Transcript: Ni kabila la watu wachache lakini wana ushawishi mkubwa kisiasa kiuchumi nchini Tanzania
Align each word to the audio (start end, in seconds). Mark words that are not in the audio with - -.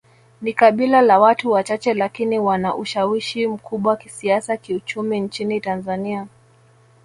Ni 0.41 0.53
kabila 0.53 1.01
la 1.01 1.19
watu 1.19 1.51
wachache 1.51 1.93
lakini 1.93 2.39
wana 2.39 2.75
ushawishi 2.75 3.47
mkubwa 3.47 3.97
kisiasa 3.97 4.57
kiuchumi 4.57 5.19
nchini 5.19 5.61
Tanzania 5.61 6.27